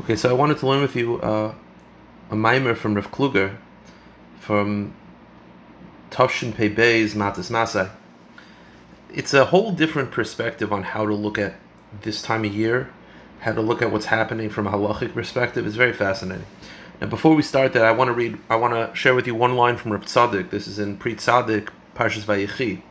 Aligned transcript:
Okay, 0.00 0.16
so 0.16 0.28
I 0.28 0.32
wanted 0.32 0.58
to 0.58 0.66
learn 0.66 0.82
with 0.82 0.96
you 0.96 1.20
uh, 1.20 1.54
a 2.28 2.34
mimer 2.34 2.74
from 2.74 2.94
Rav 2.94 3.12
Kluger 3.12 3.56
from 4.40 4.92
Tavshin 6.10 6.52
Pei 6.52 6.68
Bey's 6.68 7.14
Matas 7.14 7.48
Masai. 7.48 7.88
It's 9.14 9.32
a 9.32 9.44
whole 9.44 9.70
different 9.70 10.10
perspective 10.10 10.72
on 10.72 10.82
how 10.82 11.06
to 11.06 11.14
look 11.14 11.38
at 11.38 11.54
this 12.02 12.22
time 12.22 12.44
of 12.44 12.52
year, 12.52 12.90
how 13.38 13.52
to 13.52 13.60
look 13.60 13.82
at 13.82 13.92
what's 13.92 14.06
happening 14.06 14.50
from 14.50 14.66
a 14.66 14.72
halachic 14.72 15.14
perspective. 15.14 15.64
It's 15.64 15.76
very 15.76 15.92
fascinating. 15.92 16.46
Now, 17.00 17.06
before 17.06 17.36
we 17.36 17.42
start 17.42 17.72
that, 17.74 17.84
I 17.84 17.92
want 17.92 18.08
to 18.08 18.14
read, 18.14 18.36
I 18.50 18.56
want 18.56 18.74
to 18.74 18.94
share 18.96 19.14
with 19.14 19.28
you 19.28 19.36
one 19.36 19.54
line 19.54 19.76
from 19.76 19.92
Rav 19.92 20.04
Tzadok. 20.04 20.50
This 20.50 20.66
is 20.66 20.80
in 20.80 20.96
Pri 20.96 21.14
Tzaddik, 21.14 21.68
Parshas 21.94 22.24
Vayechi. 22.24 22.82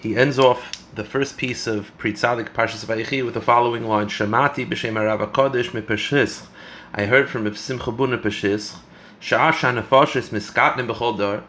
He 0.00 0.14
ends 0.14 0.38
off 0.38 0.77
the 0.98 1.04
first 1.04 1.36
piece 1.36 1.68
of 1.68 1.96
Pri 1.96 2.12
Tzadik 2.12 2.52
Parshas 2.52 2.84
Vayechi 2.84 3.24
with 3.24 3.34
the 3.34 3.40
following 3.40 3.86
line: 3.86 4.08
Shemati 4.08 4.68
b'shem 4.68 4.96
Rav 4.96 5.20
Kodesh 5.32 5.70
mipeshis. 5.70 6.46
I 6.92 7.04
heard 7.04 7.30
from 7.30 7.54
Simcha 7.54 7.92
Bunim 7.92 8.20
Peshis, 8.20 8.74
Sha'ar 9.20 9.52
Shanafashis 9.52 10.30
miskatnim 10.30 10.88
b'chol 10.88 11.16
dar, 11.16 11.44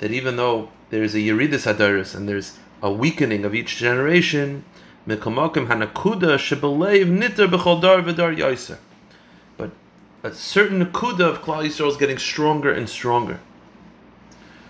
that 0.00 0.10
even 0.10 0.36
though 0.36 0.68
there 0.90 1.02
is 1.02 1.14
a 1.14 1.18
Yeridus 1.18 1.72
Adaris 1.74 2.14
and 2.14 2.28
there's 2.28 2.58
a 2.82 2.92
weakening 2.92 3.46
of 3.46 3.54
each 3.54 3.78
generation, 3.78 4.66
Mikomokim 5.08 5.68
Hanakuda 5.68 6.36
Shebelev 6.36 7.06
Nitter 7.06 7.48
b'chol 7.48 7.80
dar 7.80 8.02
v'dar 8.02 8.36
Yaiser. 8.36 8.76
But 9.56 9.70
a 10.22 10.34
certain 10.34 10.84
Nakuda 10.84 11.20
of 11.20 11.40
Klal 11.40 11.64
Yisrael 11.64 11.88
is 11.88 11.96
getting 11.96 12.18
stronger 12.18 12.70
and 12.70 12.86
stronger. 12.86 13.40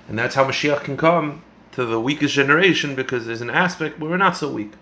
And 0.06 0.16
that's 0.16 0.36
how 0.36 0.44
Mashiach 0.44 0.84
can 0.84 0.96
come 0.96 1.42
to 1.72 1.84
the 1.84 2.00
weakest 2.00 2.34
generation 2.34 2.94
because 2.94 3.26
there's 3.26 3.40
an 3.40 3.50
aspect 3.50 3.98
where 3.98 4.10
we're 4.10 4.16
not 4.16 4.36
so 4.36 4.50
weak. 4.50 4.72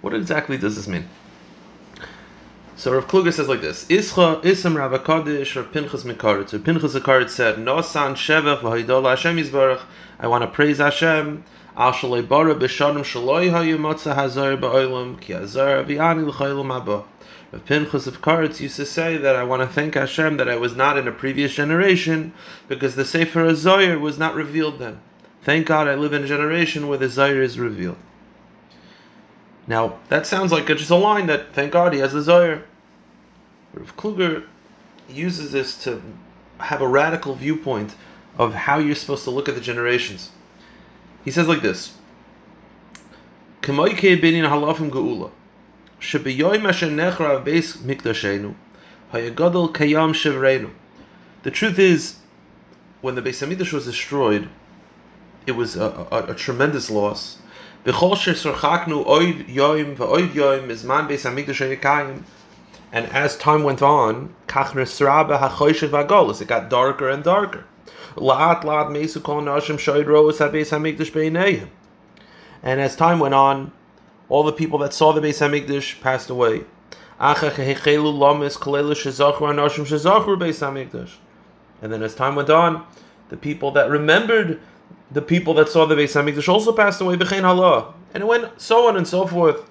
What 0.00 0.14
exactly 0.14 0.58
does 0.58 0.76
this 0.76 0.86
mean? 0.86 1.08
So 2.76 2.92
Rav 2.92 3.06
Kluger 3.06 3.32
says 3.32 3.48
like 3.48 3.60
this: 3.60 3.84
Ischa 3.86 4.42
Isam 4.42 4.76
Rav 4.76 4.92
Hakadosh 4.92 5.56
Rav 5.56 5.72
Pinchas 5.72 6.02
Mikaritz. 6.02 6.52
Rav 6.52 6.64
Pinchas 6.64 6.94
Mikaritz 6.94 7.30
said, 7.30 7.56
"Nosan 7.56 8.14
Shevach 8.14 8.60
v'Haydol 8.60 9.08
Hashem 9.08 9.36
Yisbarach." 9.36 9.82
I 10.18 10.26
want 10.26 10.42
to 10.42 10.48
praise 10.48 10.78
Hashem. 10.78 11.44
Al 11.76 11.92
shalei 11.92 12.26
bara 12.26 12.54
b'shanim 12.54 13.00
shaloi 13.00 13.50
hayu 13.50 13.78
matzah 13.78 14.14
hazar 14.14 14.56
ba'olam 14.56 15.20
ki 15.20 15.32
hazar 15.32 15.84
v'yani 15.84 16.26
l'chaylam 16.26 16.68
haba. 16.68 17.04
Rav 17.52 17.64
Pinchas 17.64 18.08
of 18.08 18.20
Karetz 18.20 18.60
used 18.60 18.76
to 18.76 18.84
say 18.84 19.16
that 19.16 19.36
I 19.36 19.44
want 19.44 19.62
to 19.62 19.68
thank 19.68 19.94
Hashem 19.94 20.36
that 20.38 20.48
I 20.48 20.56
was 20.56 20.74
not 20.74 20.98
in 20.98 21.06
a 21.06 21.12
previous 21.12 21.54
generation 21.54 22.32
because 22.66 22.96
the 22.96 23.04
Sefer 23.04 23.44
HaZoyer 23.44 24.00
was 24.00 24.18
not 24.18 24.34
revealed 24.34 24.80
then. 24.80 25.00
Thank 25.44 25.66
God 25.66 25.86
I 25.86 25.94
live 25.94 26.14
in 26.14 26.24
a 26.24 26.26
generation 26.26 26.88
where 26.88 26.96
the 26.96 27.04
is 27.42 27.58
revealed. 27.58 27.98
Now, 29.66 29.98
that 30.08 30.26
sounds 30.26 30.50
like 30.50 30.66
just 30.66 30.88
a 30.88 30.96
line 30.96 31.26
that, 31.26 31.52
thank 31.52 31.70
God 31.70 31.92
he 31.92 31.98
has 31.98 32.14
the 32.14 32.20
Zoyer. 32.20 32.62
Rav 33.74 33.94
Kluger 33.94 34.46
uses 35.06 35.52
this 35.52 35.76
to 35.84 36.00
have 36.60 36.80
a 36.80 36.88
radical 36.88 37.34
viewpoint 37.34 37.94
of 38.38 38.54
how 38.54 38.78
you're 38.78 38.94
supposed 38.94 39.24
to 39.24 39.30
look 39.30 39.46
at 39.46 39.54
the 39.54 39.60
generations. 39.60 40.30
He 41.26 41.30
says 41.30 41.46
like 41.46 41.60
this. 41.60 41.92
The 43.60 45.30
truth 51.50 51.78
is, 51.78 52.16
when 53.02 53.14
the 53.14 53.22
Beis 53.22 53.46
Hamikdash 53.46 53.74
was 53.74 53.84
destroyed, 53.84 54.48
it 55.46 55.52
was 55.52 55.76
a, 55.76 56.06
a, 56.10 56.32
a 56.32 56.34
tremendous 56.34 56.90
loss. 56.90 57.38
And 62.92 63.06
as 63.06 63.36
time 63.36 63.62
went 63.64 63.82
on, 63.82 64.34
it 66.40 66.48
got 66.48 66.70
darker 66.70 67.08
and 67.08 67.24
darker. 67.24 67.64
And 72.62 72.80
as 72.80 72.96
time 72.96 73.18
went 73.18 73.34
on, 73.34 73.72
all 74.28 74.44
the 74.44 74.52
people 74.52 74.78
that 74.78 74.94
saw 74.94 75.12
the 75.12 75.20
Beis 75.20 75.40
Hamikdash 75.40 76.00
passed 76.00 76.30
away. 76.30 76.64
And 77.18 77.36
then 81.92 82.02
as 82.02 82.14
time 82.14 82.34
went 82.34 82.50
on, 82.50 82.86
the 83.28 83.36
people 83.36 83.70
that 83.72 83.90
remembered 83.90 84.60
the 85.14 85.22
people 85.22 85.54
that 85.54 85.68
saw 85.68 85.86
the 85.86 85.94
Beis 85.94 86.12
Hamikdash 86.20 86.48
also 86.48 86.72
passed 86.72 87.00
away. 87.00 87.16
B'chein 87.16 87.42
halah, 87.42 87.94
and 88.12 88.24
it 88.24 88.26
went 88.26 88.60
so 88.60 88.88
on 88.88 88.96
and 88.96 89.06
so 89.06 89.26
forth. 89.26 89.70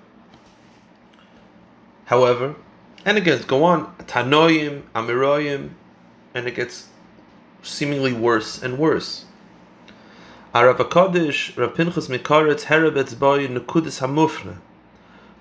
However, 2.05 2.55
and 3.05 3.23
gets 3.23 3.43
go 3.43 3.65
on 3.65 3.93
Tanoim, 3.97 4.83
Amiroyim, 4.95 5.71
and 6.33 6.47
it 6.47 6.55
gets 6.55 6.87
seemingly 7.61 8.13
worse 8.13 8.63
and 8.63 8.77
worse. 8.77 9.25
Arav 10.55 10.77
Hakadosh, 10.77 11.57
Rav 11.57 11.75
Pinchas 11.75 12.07
Mikaretz, 12.07 12.65
Herebetz 12.65 13.17
Boy, 13.17 13.47
Nekudis 13.47 13.99
Hamufna. 13.99 14.59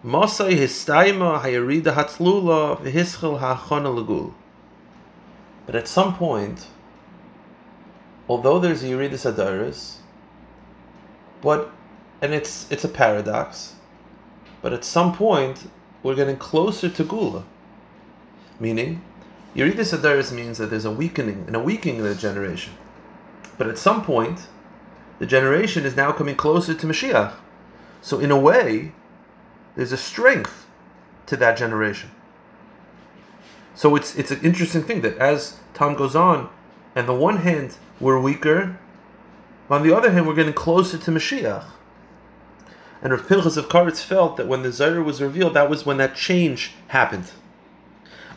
Mosai 0.04 0.54
Histaima 0.56 1.40
Hayarida 1.40 1.94
Hatzlula 1.94 2.80
V'Hischel 2.82 3.38
Ha'achona 3.38 4.04
Legul. 4.04 4.34
But 5.66 5.76
at 5.76 5.86
some 5.86 6.16
point, 6.16 6.66
although 8.28 8.58
there's 8.58 8.82
a 8.82 8.86
Yeridus 8.86 9.30
Adaris, 9.30 9.96
but 11.40 11.70
and 12.20 12.32
it's 12.32 12.70
it's 12.70 12.84
a 12.84 12.88
paradox, 12.88 13.74
but 14.60 14.72
at 14.72 14.84
some 14.84 15.12
point 15.14 15.68
we're 16.02 16.14
getting 16.14 16.36
closer 16.36 16.88
to 16.88 17.04
Gula. 17.04 17.44
Meaning, 18.60 19.02
Yeridus 19.56 19.96
Adaris 19.96 20.32
means 20.32 20.58
that 20.58 20.70
there's 20.70 20.84
a 20.84 20.90
weakening 20.90 21.44
and 21.46 21.56
a 21.56 21.60
weakening 21.60 22.00
of 22.00 22.06
the 22.06 22.14
generation. 22.14 22.74
But 23.58 23.66
at 23.66 23.78
some 23.78 24.04
point, 24.04 24.48
the 25.18 25.26
generation 25.26 25.84
is 25.84 25.96
now 25.96 26.12
coming 26.12 26.36
closer 26.36 26.74
to 26.74 26.86
Mashiach. 26.86 27.34
So 28.00 28.18
in 28.18 28.30
a 28.30 28.38
way, 28.38 28.92
there's 29.76 29.92
a 29.92 29.96
strength 29.96 30.66
to 31.26 31.36
that 31.36 31.56
generation. 31.56 32.10
So 33.74 33.96
it's 33.96 34.16
it's 34.16 34.30
an 34.30 34.40
interesting 34.42 34.82
thing 34.82 35.00
that 35.02 35.16
as 35.18 35.58
time 35.74 35.94
goes 35.94 36.14
on, 36.14 36.48
on 36.94 37.06
the 37.06 37.14
one 37.14 37.38
hand 37.38 37.76
we're 38.00 38.20
weaker, 38.20 38.78
on 39.70 39.82
the 39.82 39.96
other 39.96 40.10
hand 40.10 40.26
we're 40.26 40.34
getting 40.34 40.52
closer 40.52 40.98
to 40.98 41.10
Mashiach. 41.10 41.64
And 43.00 43.12
Rav 43.12 43.26
Pinchas 43.26 43.56
of 43.56 43.68
Karetz 43.68 44.02
felt 44.02 44.36
that 44.36 44.46
when 44.46 44.62
the 44.62 44.70
Zohar 44.70 45.02
was 45.02 45.20
revealed, 45.20 45.54
that 45.54 45.68
was 45.68 45.84
when 45.84 45.96
that 45.96 46.14
change 46.14 46.72
happened. 46.88 47.32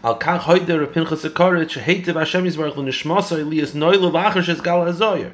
Al 0.04 0.18
kach 0.18 0.42
hoyde 0.42 0.80
Rav 0.80 0.92
Pinchas 0.92 1.24
of 1.24 1.34
Karetz 1.34 1.80
shehetiv 1.80 2.16
Hashem 2.16 2.46
Yisbarach 2.46 2.76
l'nishmasa 2.76 3.42
Elias 3.42 3.74
noyle 3.74 4.12
lacher 4.12 4.42
shes 4.42 4.62
gal 4.62 4.82
hazoyer. 4.82 5.34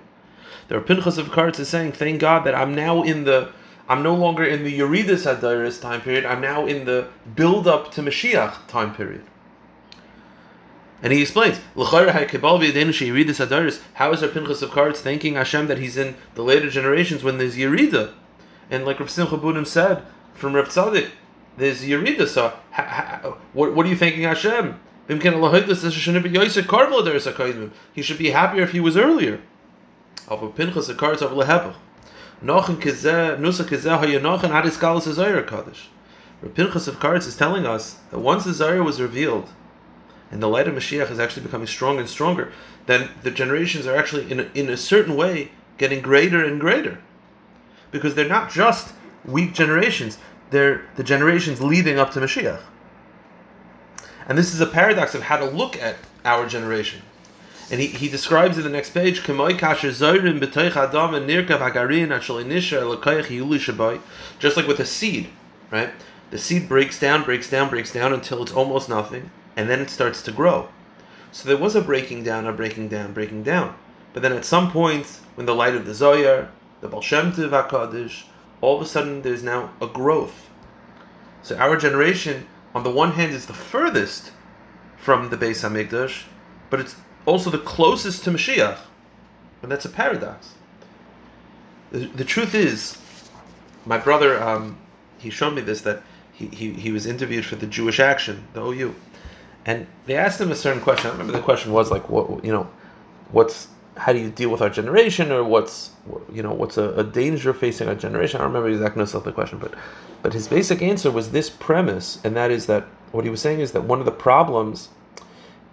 The 0.68 0.80
Rav 0.80 0.86
Pinchas 0.88 1.18
of 1.18 1.28
Karetz 1.28 1.60
is 1.60 1.70
saying, 1.70 1.94
thank 1.94 2.20
God 2.20 2.44
that 2.46 2.56
I'm 2.56 2.76
now 2.76 3.04
in 3.04 3.24
the 3.24 3.52
I'm 3.88 4.04
no 4.04 4.16
longer 4.16 4.46
in 4.46 4.64
the 4.64 4.80
Yeridus 4.80 5.26
Adaris 5.26 5.82
time 5.82 6.02
period. 6.02 6.26
I'm 6.26 6.40
now 6.40 6.66
in 6.66 6.86
the 6.86 7.10
build 7.36 7.68
up 7.68 7.92
to 7.92 8.02
Mashiach 8.02 8.68
time 8.68 8.96
period. 8.96 9.26
And 11.04 11.12
he 11.12 11.22
explains, 11.22 11.60
how 11.76 11.84
is 14.12 14.24
our 14.24 14.30
Pinchas 14.30 14.62
of 14.62 14.70
Karetz 14.70 14.98
thanking 14.98 15.34
Hashem 15.34 15.68
that 15.68 15.80
he's 15.80 15.98
in 15.98 16.16
the 16.36 16.44
later 16.44 16.70
generations 16.70 17.24
when 17.24 17.40
there's 17.40 17.56
Yerida? 17.56 18.14
And 18.70 18.86
like 18.86 19.00
Rav 19.00 19.10
Simcha 19.10 19.38
Bunim 19.38 19.66
said 19.66 20.04
from 20.36 20.54
Rav 20.54 20.68
Tzadok, 20.68 21.10
there's 21.58 21.82
Yerida. 21.84 22.28
So, 22.28 22.54
ha, 22.72 22.84
ha, 22.84 23.36
what, 23.54 23.74
what 23.74 23.86
are 23.86 23.90
you 23.90 23.96
thanking 23.96 24.24
Hashem? 24.24 24.80
He 27.94 28.02
should 28.02 28.18
be 28.18 28.30
happier 28.30 28.64
if 28.64 28.72
he 28.72 28.80
was 28.80 28.96
earlier. 28.96 29.42
Pinchas 36.54 36.88
of 36.88 37.00
Karetz 37.00 37.28
is 37.28 37.36
telling 37.36 37.66
us 37.66 38.00
that 38.10 38.20
once 38.20 38.46
the 38.46 38.54
Zohar 38.54 38.84
was 38.84 39.02
revealed, 39.02 39.50
and 40.32 40.42
the 40.42 40.48
light 40.48 40.68
of 40.68 40.74
Mashiach 40.74 41.12
is 41.12 41.20
actually 41.20 41.44
becoming 41.44 41.68
stronger 41.68 42.00
and 42.00 42.10
stronger, 42.10 42.52
then 42.86 43.10
the 43.22 43.32
generations 43.32 43.86
are 43.86 43.96
actually, 43.96 44.32
in 44.32 44.40
a, 44.40 44.50
in 44.54 44.70
a 44.70 44.78
certain 44.78 45.16
way, 45.16 45.52
getting 45.78 46.02
greater 46.02 46.44
and 46.44 46.60
greater. 46.60 47.00
Because 47.92 48.16
they're 48.16 48.28
not 48.28 48.50
just 48.50 48.94
weak 49.26 49.54
generations, 49.54 50.18
they're 50.50 50.86
the 50.96 51.04
generations 51.04 51.62
leading 51.62 52.00
up 52.00 52.12
to 52.12 52.20
Mashiach. 52.22 52.62
And 54.28 54.38
this 54.38 54.54
is 54.54 54.62
a 54.62 54.66
paradox 54.66 55.14
of 55.14 55.24
how 55.24 55.38
to 55.38 55.46
look 55.46 55.76
at 55.76 55.98
our 56.24 56.48
generation. 56.48 57.02
And 57.70 57.82
he, 57.82 57.88
he 57.88 58.08
describes 58.08 58.58
in 58.58 58.64
the 58.64 58.70
next 58.70 58.92
page, 58.92 59.24
just 64.40 64.58
like 64.58 64.68
with 64.68 64.80
a 64.80 64.86
seed, 64.86 65.30
right? 65.72 65.90
The 66.32 66.38
seed 66.38 66.70
breaks 66.70 67.00
down, 67.00 67.24
breaks 67.24 67.50
down, 67.50 67.70
breaks 67.70 67.92
down 67.92 68.14
until 68.14 68.44
it's 68.44 68.52
almost 68.52 68.88
nothing, 68.90 69.32
and 69.62 69.70
then 69.70 69.80
it 69.80 69.92
starts 69.92 70.24
to 70.24 70.32
grow. 70.32 70.68
So 71.32 71.48
there 71.48 71.56
was 71.56 71.76
a 71.76 71.82
breaking 71.82 72.24
down, 72.24 72.48
a 72.48 72.52
breaking 72.52 72.88
down, 72.88 73.14
breaking 73.14 73.44
down. 73.44 73.76
But 74.12 74.24
then 74.24 74.34
at 74.34 74.44
some 74.44 74.72
point, 74.72 75.06
when 75.36 75.46
the 75.46 75.54
light 75.54 75.76
of 75.76 75.86
the 75.86 75.94
Zohar, 75.94 76.50
the 76.82 76.88
Baal 76.88 77.02
Shem 77.02 77.32
Tov 77.32 77.52
HaKadosh, 77.52 78.24
all 78.60 78.78
of 78.78 78.82
a 78.82 78.86
sudden 78.86 79.22
there's 79.22 79.44
now 79.44 79.72
a 79.80 79.86
growth. 79.86 80.50
So 81.44 81.56
our 81.58 81.78
generation, 81.78 82.48
on 82.74 82.84
the 82.84 82.90
one 82.90 83.12
hand, 83.12 83.34
is 83.34 83.46
the 83.46 83.54
furthest 83.54 84.32
from 84.98 85.30
the 85.30 85.38
Beis 85.38 85.62
Hamikdash, 85.62 86.24
but 86.72 86.80
it's 86.80 86.96
also 87.28 87.52
the 87.52 87.60
closest 87.60 88.24
to 88.24 88.32
Mashiach, 88.32 88.80
and 89.62 89.72
that's 89.72 89.86
a 89.86 89.90
paradox. 89.90 90.56
The, 91.92 92.00
the 92.00 92.26
truth 92.26 92.56
is, 92.56 92.98
my 93.86 94.00
brother, 94.00 94.42
um, 94.42 94.80
he 95.20 95.30
showed 95.30 95.54
me 95.54 95.62
this 95.62 95.82
that 95.82 96.02
he, 96.34 96.48
he, 96.48 96.74
he 96.74 96.92
was 96.92 97.06
interviewed 97.06 97.46
for 97.46 97.58
the 97.58 97.68
Jewish 97.68 98.00
Action, 98.00 98.48
the 98.54 98.64
OU, 98.66 98.96
and 99.66 99.88
they 100.06 100.16
asked 100.16 100.40
him 100.42 100.52
a 100.52 100.56
certain 100.56 100.82
question. 100.82 101.10
I 101.10 101.14
remember 101.14 101.34
the 101.34 101.42
question 101.42 101.72
was 101.72 101.92
like, 101.92 102.10
what 102.10 102.44
you 102.44 102.52
know, 102.52 102.70
what's 103.32 103.68
how 103.98 104.14
do 104.14 104.20
you 104.20 104.30
deal 104.30 104.50
with 104.50 104.62
our 104.62 104.70
generation, 104.70 105.32
or 105.32 105.44
what's 105.44 105.92
you 106.32 106.42
know 106.42 106.54
what's 106.54 106.78
a, 106.78 106.94
a 106.94 107.04
danger 107.04 107.54
facing 107.54 107.88
our 107.88 107.96
generation? 107.96 108.40
I 108.40 108.44
don't 108.44 108.54
remember 108.54 108.70
exactly 108.70 109.04
the 109.04 109.32
question, 109.32 109.60
but 109.60 109.74
but 110.22 110.34
his 110.34 110.48
basic 110.48 110.82
answer 110.82 111.12
was 111.12 111.32
this 111.32 111.50
premise, 111.50 112.20
and 112.24 112.36
that 112.36 112.52
is 112.52 112.66
that 112.68 112.86
what 113.12 113.24
he 113.24 113.30
was 113.30 113.42
saying 113.42 113.60
is 113.60 113.72
that 113.74 113.84
one 113.84 114.00
of 114.00 114.06
the 114.06 114.12
problems 114.12 114.90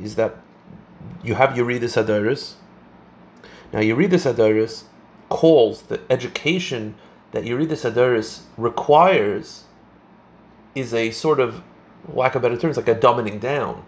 is 0.01 0.17
that 0.17 0.37
you 1.23 1.35
have 1.35 1.51
Yeridus 1.51 2.03
Hadaris. 2.03 2.55
Now, 3.73 3.81
Yeridus 3.81 4.33
Hadaris 4.33 4.85
calls 5.29 5.83
the 5.83 6.01
education 6.11 6.95
that 7.33 7.45
Yeridus 7.45 7.91
Hadaris 7.91 8.43
requires 8.57 9.65
is 10.75 10.95
a 10.95 11.11
sort 11.11 11.41
of, 11.41 11.63
lack 12.13 12.35
of 12.35 12.43
better 12.43 12.57
terms, 12.57 12.77
like 12.77 12.89
a 12.89 12.95
dumbing 12.95 13.41
down. 13.41 13.85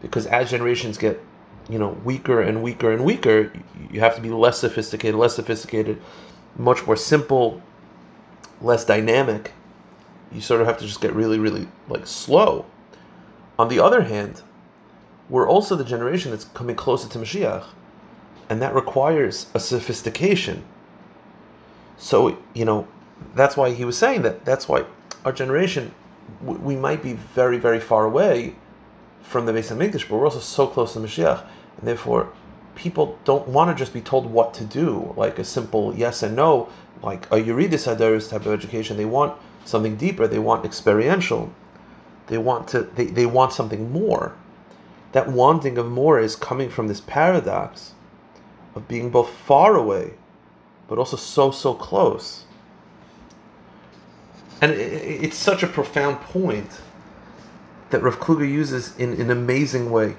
Because 0.00 0.26
as 0.26 0.50
generations 0.50 0.98
get, 0.98 1.20
you 1.68 1.78
know, 1.78 1.90
weaker 2.04 2.40
and 2.40 2.62
weaker 2.62 2.92
and 2.92 3.04
weaker, 3.04 3.52
you 3.90 4.00
have 4.00 4.14
to 4.16 4.22
be 4.22 4.30
less 4.30 4.58
sophisticated, 4.58 5.16
less 5.16 5.34
sophisticated, 5.34 6.00
much 6.56 6.86
more 6.86 6.96
simple, 6.96 7.62
less 8.60 8.84
dynamic. 8.84 9.52
You 10.32 10.40
sort 10.40 10.60
of 10.60 10.66
have 10.66 10.78
to 10.78 10.86
just 10.86 11.00
get 11.00 11.12
really, 11.14 11.38
really 11.38 11.68
like 11.88 12.06
slow. 12.06 12.66
On 13.58 13.68
the 13.68 13.80
other 13.80 14.02
hand, 14.02 14.42
we're 15.28 15.48
also 15.48 15.74
the 15.74 15.84
generation 15.84 16.30
that's 16.30 16.44
coming 16.44 16.76
closer 16.76 17.08
to 17.08 17.18
Mashiach, 17.18 17.64
and 18.48 18.62
that 18.62 18.74
requires 18.74 19.46
a 19.52 19.60
sophistication. 19.60 20.64
So, 21.98 22.38
you 22.54 22.64
know, 22.64 22.86
that's 23.34 23.56
why 23.56 23.72
he 23.72 23.84
was 23.84 23.98
saying 23.98 24.22
that. 24.22 24.44
That's 24.44 24.68
why 24.68 24.84
our 25.24 25.32
generation, 25.32 25.92
we 26.42 26.76
might 26.76 27.02
be 27.02 27.14
very, 27.14 27.58
very 27.58 27.80
far 27.80 28.04
away 28.04 28.54
from 29.22 29.46
the 29.46 29.52
Beis 29.52 29.74
Hamikdash, 29.74 30.08
but 30.08 30.16
we're 30.16 30.24
also 30.24 30.40
so 30.40 30.66
close 30.66 30.94
to 30.94 31.00
Mashiach, 31.00 31.44
and 31.78 31.88
therefore, 31.88 32.32
people 32.74 33.18
don't 33.24 33.48
want 33.48 33.70
to 33.70 33.74
just 33.74 33.92
be 33.92 34.00
told 34.00 34.26
what 34.26 34.54
to 34.54 34.64
do, 34.64 35.12
like 35.16 35.38
a 35.38 35.44
simple 35.44 35.94
yes 35.94 36.22
and 36.22 36.36
no, 36.36 36.68
like 37.02 37.26
a 37.26 37.36
Yeridus 37.36 37.86
Hadaris 37.86 38.30
type 38.30 38.46
of 38.46 38.52
education. 38.52 38.96
They 38.96 39.04
want 39.04 39.38
something 39.64 39.96
deeper. 39.96 40.26
They 40.26 40.38
want 40.38 40.64
experiential. 40.64 41.52
They 42.28 42.38
want 42.38 42.68
to. 42.68 42.82
They, 42.82 43.06
they 43.06 43.26
want 43.26 43.52
something 43.52 43.92
more. 43.92 44.36
That 45.12 45.28
wanting 45.30 45.78
of 45.78 45.88
more 45.88 46.20
is 46.20 46.36
coming 46.36 46.68
from 46.68 46.88
this 46.88 47.00
paradox 47.00 47.94
of 48.74 48.88
being 48.88 49.10
both 49.10 49.30
far 49.30 49.74
away, 49.74 50.14
but 50.86 50.98
also 50.98 51.16
so 51.16 51.50
so 51.50 51.74
close. 51.74 52.44
And 54.60 54.72
it, 54.72 54.76
it's 54.76 55.36
such 55.36 55.62
a 55.62 55.66
profound 55.66 56.20
point 56.20 56.80
that 57.90 58.02
Rav 58.02 58.18
Kluger 58.18 58.48
uses 58.48 58.96
in, 58.96 59.14
in 59.14 59.22
an 59.22 59.30
amazing 59.30 59.90
way. 59.90 60.16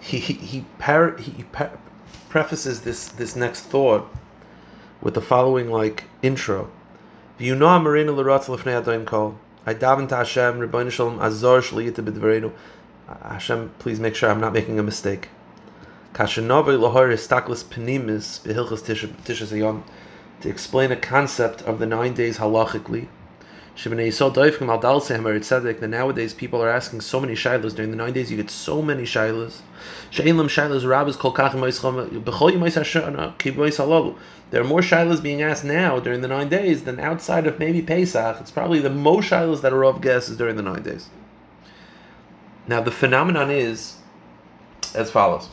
He 0.00 0.18
he 0.18 0.34
he, 0.34 0.64
par- 0.78 1.16
he 1.16 1.42
par- 1.44 1.78
prefaces 2.28 2.82
this 2.82 3.08
this 3.08 3.36
next 3.36 3.62
thought 3.62 4.08
with 5.00 5.14
the 5.14 5.20
following 5.20 5.70
like 5.70 6.04
intro. 6.22 6.70
I 7.40 7.44
daven 9.74 10.08
to 10.08 10.16
Hashem, 10.16 10.58
Rebbeinu 10.58 10.90
Shalom, 10.90 11.20
Azor 11.20 11.60
shliyita 11.60 12.02
b'dverenu. 12.02 12.52
Hashem, 13.22 13.70
please 13.78 14.00
make 14.00 14.14
sure 14.14 14.30
I'm 14.30 14.40
not 14.40 14.52
making 14.52 14.78
a 14.78 14.82
mistake. 14.82 15.28
Kashanove 16.14 16.78
lahor 16.78 17.12
istaklis 17.12 17.64
penimis 17.64 18.40
behilchas 18.40 18.82
tishas 18.82 19.52
ayom. 19.52 19.82
To 20.42 20.48
explain 20.48 20.92
a 20.92 20.96
concept 20.96 21.62
of 21.62 21.78
the 21.78 21.86
nine 21.86 22.14
days 22.14 22.38
halachically. 22.38 23.08
That 23.84 25.88
nowadays 25.88 26.34
people 26.34 26.62
are 26.62 26.68
asking 26.68 27.00
so 27.00 27.20
many 27.20 27.34
shilas 27.34 27.76
during 27.76 27.92
the 27.92 27.96
nine 27.96 28.12
days. 28.12 28.28
You 28.28 28.36
get 28.36 28.50
so 28.50 28.82
many 28.82 29.04
shilas. 29.04 29.60
There 30.16 30.26
are 34.60 34.64
more 34.64 34.80
shilas 34.80 35.22
being 35.22 35.42
asked 35.42 35.64
now 35.64 36.00
during 36.00 36.22
the 36.22 36.28
nine 36.28 36.48
days 36.48 36.82
than 36.82 36.98
outside 36.98 37.46
of 37.46 37.60
maybe 37.60 37.82
Pesach. 37.82 38.40
It's 38.40 38.50
probably 38.50 38.80
the 38.80 38.90
most 38.90 39.30
shilas 39.30 39.60
that 39.60 39.72
are 39.72 39.84
of 39.84 40.00
guesses 40.00 40.36
during 40.36 40.56
the 40.56 40.62
nine 40.62 40.82
days. 40.82 41.08
Now 42.66 42.80
the 42.80 42.90
phenomenon 42.90 43.50
is 43.50 43.94
as 44.94 45.10
follows. 45.10 45.48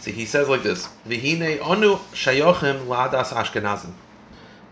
See, 0.00 0.12
he 0.12 0.26
says 0.26 0.50
like 0.50 0.62
this: 0.62 0.86
V'hine 1.08 1.60
onu 1.60 1.96
shayochim 2.12 2.86
Ashkenazim. 2.86 3.92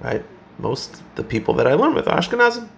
Right, 0.00 0.24
most 0.58 1.02
the 1.16 1.24
people 1.24 1.54
that 1.54 1.66
I 1.66 1.74
learn 1.74 1.94
with 1.94 2.06
are 2.06 2.18
Ashkenazim. 2.18 2.68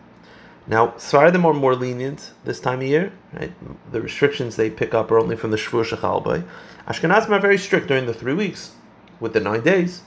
Now, 0.67 0.89
Sfaradim 0.99 1.45
are 1.45 1.53
more 1.53 1.75
lenient 1.75 2.33
this 2.45 2.61
time 2.61 2.81
of 2.81 2.87
year. 2.87 3.13
Right, 3.33 3.53
the 3.93 4.01
restrictions 4.01 4.57
they 4.57 4.71
pick 4.71 4.95
up 4.95 5.11
are 5.11 5.19
only 5.19 5.37
from 5.37 5.51
the 5.51 5.57
Shvur 5.57 5.85
Shechalbay. 5.85 6.47
Ashkenazim 6.87 7.31
are 7.31 7.41
very 7.41 7.59
strict 7.59 7.89
during 7.89 8.07
the 8.07 8.15
three 8.15 8.35
weeks, 8.35 8.73
with 9.21 9.33
the 9.33 9.41
nine 9.41 9.63
days. 9.63 10.03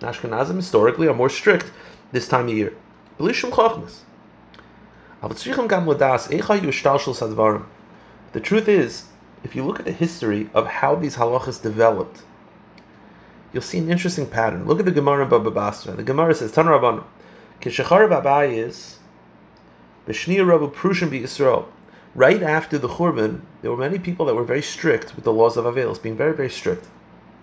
Ashkenazim 0.00 0.56
historically 0.56 1.08
are 1.08 1.14
more 1.14 1.30
strict 1.30 1.72
this 2.12 2.28
time 2.28 2.48
of 2.48 2.54
year. 2.54 2.74
The 3.18 3.32
truth 8.42 8.68
is, 8.68 9.04
if 9.42 9.56
you 9.56 9.64
look 9.64 9.78
at 9.78 9.86
the 9.86 9.92
history 9.92 10.50
of 10.54 10.66
how 10.66 10.94
these 10.94 11.16
halachas 11.16 11.62
developed, 11.62 12.22
you'll 13.52 13.62
see 13.62 13.78
an 13.78 13.90
interesting 13.90 14.26
pattern. 14.26 14.66
Look 14.66 14.78
at 14.78 14.84
the 14.84 14.90
Gemara 14.90 15.24
in 15.24 15.30
Baba 15.30 15.50
Basra. 15.50 15.94
The 15.94 16.02
Gemara 16.02 16.34
says, 16.34 16.52
Tan 16.52 16.66
Rabban, 16.66 17.04
Kishachar 17.60 18.08
Babayis, 18.08 18.96
B'shniya 20.06 20.44
Rabu 20.44 20.72
Prushim 20.72 21.10
Yisrael. 21.10 21.66
Right 22.14 22.42
after 22.42 22.76
the 22.76 22.88
Churban, 22.88 23.42
there 23.62 23.70
were 23.70 23.76
many 23.76 23.98
people 23.98 24.26
that 24.26 24.34
were 24.34 24.44
very 24.44 24.62
strict 24.62 25.14
with 25.14 25.24
the 25.24 25.32
laws 25.32 25.56
of 25.56 25.64
Avelis, 25.64 26.02
being 26.02 26.16
very, 26.16 26.34
very 26.34 26.50
strict. 26.50 26.86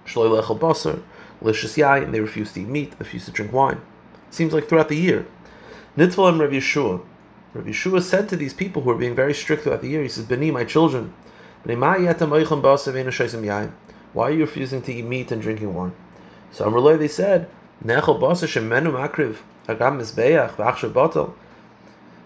Shloi 0.06 0.42
Lechel 0.42 0.60
Basar, 0.60 1.02
Lishis 1.42 2.04
and 2.04 2.14
they 2.14 2.20
refused 2.20 2.54
to 2.56 2.62
eat 2.62 2.68
meat, 2.68 2.92
they 2.92 2.98
refused 3.00 3.26
to 3.26 3.32
drink 3.32 3.54
wine. 3.54 3.82
It 4.28 4.34
seems 4.34 4.54
like 4.54 4.68
throughout 4.68 4.90
the 4.90 4.98
year. 4.98 5.26
Nitvalim 5.98 6.40
Rav 6.40 6.52
Yeshua. 6.52 7.02
Rav 7.54 7.66
Yeshua 7.66 8.02
said 8.02 8.28
to 8.30 8.36
these 8.36 8.54
people 8.54 8.81
who 8.81 8.90
were 8.90 8.95
being 8.95 9.16
very 9.16 9.33
strict 9.33 9.64
throughout 9.64 9.81
the 9.81 9.90
year, 9.90 10.04
he 10.04 10.10
says, 10.10 10.26
Beni, 10.26 10.52
my 10.52 10.66
children, 10.66 11.14
why 14.14 14.28
are 14.28 14.31
you 14.31 14.40
refusing 14.42 14.81
to 14.81 14.94
eat 14.94 15.06
meat 15.06 15.31
and 15.31 15.42
drinking 15.42 15.73
wine? 15.73 15.94
So 16.52 16.66
Amrullah, 16.66 16.97
they 16.97 17.07
said, 17.07 17.49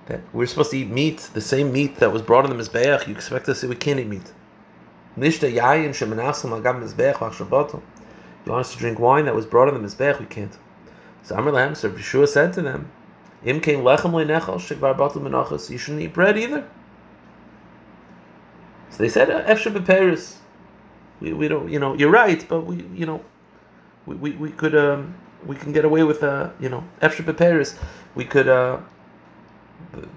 that 0.07 0.21
we're 0.33 0.45
supposed 0.45 0.71
to 0.71 0.77
eat 0.77 0.89
meat, 0.89 1.29
the 1.33 1.41
same 1.41 1.71
meat 1.71 1.95
that 1.97 2.11
was 2.11 2.21
brought 2.21 2.45
in 2.45 2.55
the 2.55 2.63
Mizbeach, 2.63 3.07
you 3.07 3.15
expect 3.15 3.49
us 3.49 3.61
to 3.61 3.61
say 3.61 3.67
we 3.67 3.75
can't 3.75 3.99
eat 3.99 4.07
meat. 4.07 4.31
You 5.17 5.23
want 8.51 8.65
us 8.65 8.71
to 8.71 8.77
drink 8.77 8.99
wine 8.99 9.25
that 9.25 9.35
was 9.35 9.45
brought 9.45 9.67
in 9.67 9.73
the 9.73 9.87
Mizbeach, 9.87 10.19
we 10.19 10.25
can't. 10.25 10.57
So 11.23 11.35
Amrullah, 11.35 11.75
so 11.75 11.89
Yeshua 11.89 12.27
said 12.27 12.53
to 12.53 12.61
them. 12.61 12.91
You 13.43 13.53
shouldn't 15.77 16.01
eat 16.01 16.13
bread 16.13 16.37
either. 16.37 16.67
So 18.91 18.97
they 18.97 19.09
said, 19.09 19.29
"Efshe 19.29 19.73
beperis." 19.73 20.35
We, 21.19 21.33
we 21.33 21.47
don't, 21.47 21.69
you 21.69 21.79
know, 21.79 21.93
you're 21.93 22.11
right, 22.11 22.43
but 22.47 22.61
we, 22.65 22.83
you 22.95 23.05
know, 23.05 23.23
we, 24.05 24.15
we, 24.15 24.31
we 24.31 24.51
could 24.51 24.75
um, 24.75 25.15
we 25.45 25.55
can 25.55 25.71
get 25.71 25.85
away 25.85 26.03
with 26.03 26.23
uh, 26.23 26.49
you 26.59 26.69
know, 26.69 26.83
efshe 27.01 27.23
beperis. 27.23 27.77
We 28.15 28.25
could 28.25 28.47
uh, 28.47 28.79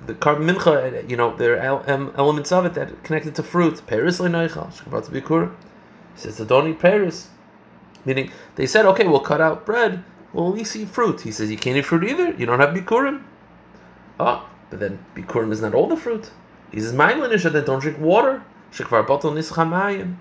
the, 0.06 0.14
korban 0.14 0.50
mincha, 0.50 1.08
you 1.08 1.16
know, 1.16 1.36
there 1.36 1.56
are 1.58 1.84
elements 2.16 2.52
of 2.52 2.66
it 2.66 2.74
that 2.74 3.02
connected 3.02 3.34
to 3.36 3.42
fruit. 3.42 3.82
Peris 3.86 4.20
le'nechal 4.20 4.72
shekvar 4.72 5.02
bikur. 5.08 5.54
He 6.14 6.20
says, 6.20 6.38
"Don't 6.38 6.68
eat 6.68 6.78
peris," 6.78 7.26
meaning 8.04 8.30
they 8.56 8.66
said, 8.66 8.86
"Okay, 8.86 9.06
we'll 9.06 9.20
cut 9.20 9.40
out 9.40 9.66
bread." 9.66 10.04
Well, 10.32 10.48
at 10.48 10.54
least 10.54 10.74
eat 10.74 10.88
fruit. 10.88 11.20
He 11.20 11.30
says 11.30 11.50
you 11.50 11.56
can't 11.56 11.76
eat 11.76 11.86
fruit 11.86 12.04
either. 12.04 12.32
You 12.32 12.46
don't 12.46 12.58
have 12.58 12.74
bikurim. 12.74 13.22
Oh, 14.18 14.48
but 14.70 14.80
then 14.80 15.04
bikurim 15.14 15.52
is 15.52 15.60
not 15.60 15.74
all 15.74 15.86
the 15.86 15.96
fruit. 15.96 16.30
He 16.72 16.80
says 16.80 16.92
ma'ilinish 16.92 17.50
that 17.50 17.66
don't 17.66 17.80
drink 17.80 17.98
water. 17.98 18.42
Shekvar 18.74 19.06
bottle 19.06 19.30
nischamayim. 19.30 20.16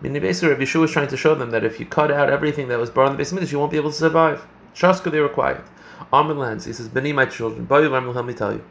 Meaning 0.00 0.22
basically, 0.22 0.50
Rabbi 0.50 0.62
Yeshua 0.62 0.84
is 0.84 0.92
trying 0.92 1.08
to 1.08 1.16
show 1.16 1.34
them 1.34 1.50
that 1.50 1.64
if 1.64 1.80
you 1.80 1.86
cut 1.86 2.12
out 2.12 2.30
everything 2.30 2.68
that 2.68 2.78
was 2.78 2.90
brought 2.90 3.10
in 3.10 3.16
the 3.16 3.22
Mizbeach, 3.22 3.50
you 3.50 3.58
won't 3.58 3.72
be 3.72 3.76
able 3.76 3.90
to 3.90 3.96
survive. 3.96 4.46
Shaska, 4.74 5.10
they 5.10 5.20
were 5.20 5.28
quiet. 5.28 5.60
Armin 6.12 6.38
lands. 6.38 6.64
He 6.64 6.72
says, 6.72 6.88
Beni, 6.88 7.12
my 7.12 7.26
children, 7.26 7.66
let 7.68 8.24
me 8.24 8.34
tell 8.34 8.52
you. 8.52 8.64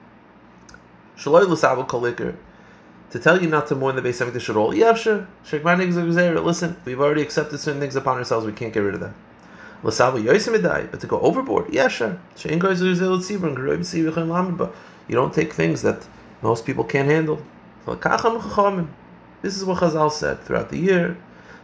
Shaloi 1.17 1.47
l'sabel 1.47 1.85
kolikir. 1.85 2.35
To 3.11 3.19
tell 3.19 3.41
you 3.41 3.49
not 3.49 3.67
to 3.67 3.75
mourn 3.75 3.97
the 3.97 4.01
base 4.01 4.21
of 4.21 4.33
the 4.33 4.39
shadol. 4.39 4.73
Yavsha. 4.73 5.27
Shekmanik 5.45 6.43
Listen, 6.43 6.77
we've 6.85 7.01
already 7.01 7.21
accepted 7.21 7.59
certain 7.59 7.81
things 7.81 7.97
upon 7.97 8.17
ourselves. 8.17 8.45
We 8.45 8.53
can't 8.53 8.73
get 8.73 8.79
rid 8.79 8.95
of 8.95 9.01
that. 9.01 9.13
But 9.83 9.93
to 9.93 11.07
go 11.07 11.19
overboard, 11.19 11.73
yeah, 11.73 11.87
sure. 11.87 12.19
But 12.35 12.43
you 15.07 15.15
don't 15.15 15.33
take 15.33 15.53
things 15.53 15.81
that 15.81 16.07
most 16.41 16.65
people 16.65 16.83
can't 16.83 17.09
handle. 17.09 17.41
This 19.41 19.57
is 19.57 19.65
what 19.65 19.79
Chazal 19.79 20.11
said 20.11 20.43
throughout 20.43 20.69
the 20.69 20.77
year. 20.77 21.17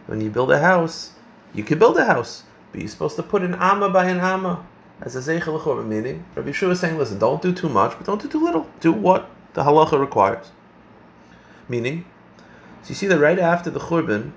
When 0.06 0.20
you 0.20 0.30
build 0.30 0.50
a 0.50 0.58
house, 0.58 1.12
you 1.54 1.62
can 1.62 1.78
build 1.78 1.96
a 1.96 2.04
house, 2.04 2.42
but 2.72 2.80
you're 2.80 2.88
supposed 2.88 3.16
to 3.16 3.22
put 3.22 3.42
an 3.42 3.54
amma 3.54 3.88
by 3.90 4.06
an 4.06 4.18
amma 4.18 4.66
as 5.00 5.14
a 5.14 5.20
zeichel 5.20 5.60
churban. 5.60 5.86
Meaning, 5.86 6.24
Rabbi 6.34 6.50
Yeshua 6.50 6.72
is 6.72 6.80
saying, 6.80 6.98
listen, 6.98 7.18
don't 7.18 7.40
do 7.40 7.52
too 7.52 7.68
much, 7.68 7.96
but 7.96 8.06
don't 8.06 8.20
do 8.20 8.28
too 8.28 8.42
little. 8.42 8.66
Do 8.80 8.92
what 8.92 9.30
the 9.54 9.62
halacha 9.62 9.98
requires. 10.00 10.50
Meaning, 11.68 12.04
so 12.82 12.88
you 12.88 12.94
see 12.94 13.06
that 13.06 13.18
right 13.18 13.38
after 13.38 13.70
the 13.70 13.80
churban, 13.80 14.32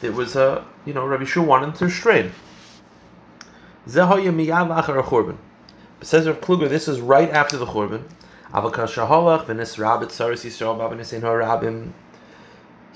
there 0.00 0.12
was 0.12 0.36
a, 0.36 0.64
you 0.84 0.92
know, 0.92 1.06
Rabbi 1.06 1.24
Yeshua 1.24 1.46
wanted 1.46 1.74
to 1.76 1.86
restrain. 1.86 2.32
Zehoya 3.88 4.34
miyad 4.34 4.82
achar 4.82 5.02
churban. 5.02 5.38
Says 6.02 6.26
Rav 6.26 6.40
Kluger, 6.40 6.68
this 6.68 6.88
is 6.88 7.00
right 7.00 7.30
after 7.30 7.56
the 7.56 7.66
churban. 7.66 8.04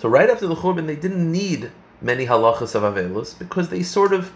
So 0.02 0.09
right 0.09 0.28
after 0.28 0.49
the 0.49 0.56
churban, 0.56 0.88
they 0.88 0.97
didn't 0.97 1.30
need 1.30 1.71
many 2.00 2.26
halachas 2.26 2.75
of 2.75 2.82
avelus 2.82 3.38
because 3.38 3.68
they 3.68 3.85
sort 3.85 4.12
of, 4.12 4.32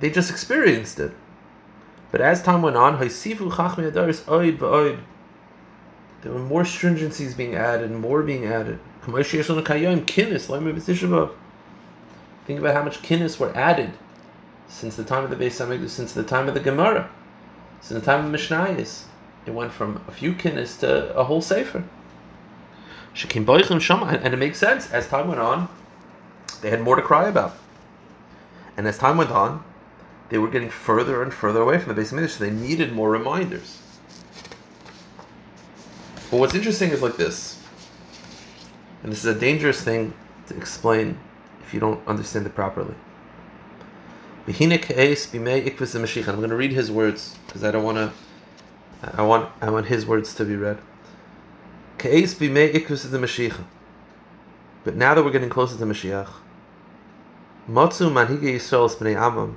they 0.00 0.10
just 0.10 0.30
experienced 0.30 1.00
it. 1.00 1.12
But 2.10 2.20
as 2.20 2.42
time 2.42 2.60
went 2.60 2.76
on, 2.76 2.98
there 2.98 3.08
were 3.08 3.14
more 6.38 6.64
stringencies 6.64 7.34
being 7.34 7.54
added, 7.54 7.90
more 7.90 8.22
being 8.22 8.44
added. 8.44 8.78
Think 9.00 9.16
about 12.60 12.74
how 12.74 12.82
much 12.82 13.00
kinnis 13.00 13.40
were 13.40 13.56
added 13.56 13.92
since 14.68 14.94
the 14.94 15.04
time 15.04 15.24
of 15.24 15.30
the 15.30 15.36
Beis 15.36 15.58
Hamikdash, 15.58 15.88
since 15.88 16.12
the 16.12 16.22
time 16.22 16.48
of 16.48 16.54
the 16.54 16.60
Gemara, 16.60 17.08
since 17.80 17.98
the 17.98 18.04
time 18.04 18.26
of 18.26 18.30
Mishnayos. 18.30 19.04
It 19.46 19.54
went 19.54 19.72
from 19.72 20.04
a 20.06 20.12
few 20.12 20.34
kinnis 20.34 20.78
to 20.80 21.16
a 21.16 21.24
whole 21.24 21.40
sefer. 21.40 21.82
And 23.24 24.34
it 24.34 24.36
makes 24.36 24.58
sense. 24.58 24.90
As 24.90 25.08
time 25.08 25.28
went 25.28 25.40
on, 25.40 25.68
they 26.60 26.70
had 26.70 26.80
more 26.80 26.96
to 26.96 27.02
cry 27.02 27.28
about. 27.28 27.56
And 28.76 28.86
as 28.86 28.98
time 28.98 29.16
went 29.16 29.30
on, 29.30 29.64
they 30.28 30.38
were 30.38 30.48
getting 30.48 30.70
further 30.70 31.22
and 31.22 31.32
further 31.32 31.62
away 31.62 31.78
from 31.78 31.94
the 31.94 32.00
Beis 32.00 32.12
Hamikdash, 32.12 32.30
so 32.30 32.44
they 32.44 32.50
needed 32.50 32.92
more 32.92 33.10
reminders. 33.10 33.80
But 36.30 36.40
what's 36.40 36.54
interesting 36.54 36.90
is 36.90 37.02
like 37.02 37.16
this, 37.16 37.62
and 39.02 39.12
this 39.12 39.24
is 39.24 39.36
a 39.36 39.38
dangerous 39.38 39.80
thing 39.80 40.12
to 40.48 40.56
explain 40.56 41.18
if 41.62 41.72
you 41.72 41.78
don't 41.78 42.06
understand 42.08 42.46
it 42.46 42.54
properly. 42.54 42.94
I'm 44.46 44.52
going 44.54 46.50
to 46.50 46.56
read 46.56 46.72
his 46.72 46.90
words 46.90 47.36
because 47.46 47.64
I 47.64 47.70
don't 47.70 47.84
want 47.84 47.98
to. 47.98 48.12
I 49.02 49.22
want 49.22 49.50
I 49.60 49.70
want 49.70 49.86
his 49.86 50.06
words 50.06 50.34
to 50.34 50.44
be 50.44 50.56
read. 50.56 50.78
But 54.84 54.94
now 54.94 55.14
that 55.14 55.24
we're 55.24 55.30
getting 55.30 55.48
closer 55.48 55.78
to 55.78 55.84
Mashiach, 55.84 56.30
Matzu 57.68 58.12
manhige 58.12 58.42
Yisrael 58.42 58.88
b'nei 58.96 59.16
Amam. 59.16 59.56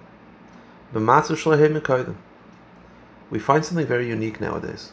We 3.31 3.39
find 3.39 3.63
something 3.63 3.85
very 3.85 4.07
unique 4.07 4.41
nowadays, 4.41 4.91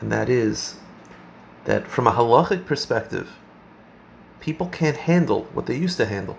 and 0.00 0.12
that 0.12 0.28
is 0.28 0.76
that 1.64 1.86
from 1.86 2.06
a 2.06 2.12
halachic 2.12 2.66
perspective, 2.66 3.38
people 4.40 4.66
can't 4.66 4.96
handle 4.96 5.44
what 5.54 5.64
they 5.66 5.76
used 5.76 5.96
to 5.96 6.06
handle. 6.06 6.36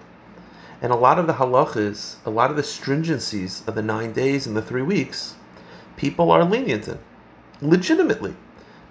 And 0.82 0.92
a 0.92 0.96
lot 0.96 1.18
of 1.18 1.26
the 1.26 1.34
halachas, 1.34 2.18
a 2.26 2.30
lot 2.30 2.52
of 2.52 2.56
the 2.56 2.62
stringencies 2.62 3.68
of 3.68 3.74
the 3.74 3.82
nine 3.82 4.14
days 4.14 4.46
and 4.46 4.56
the 4.56 4.62
three 4.62 4.84
weeks, 4.84 5.36
people 5.96 6.30
are 6.30 6.44
lenient 6.44 6.88
in, 6.88 7.00
legitimately, 7.62 8.36